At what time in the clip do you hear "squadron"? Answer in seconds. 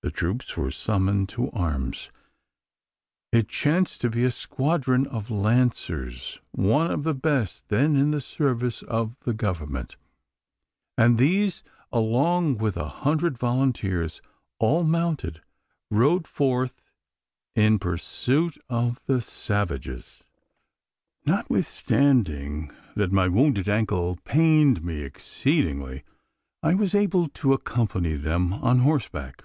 4.30-5.08